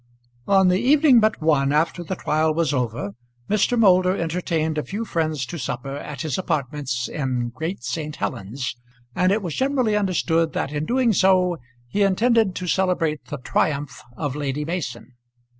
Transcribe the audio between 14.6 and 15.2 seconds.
Mason.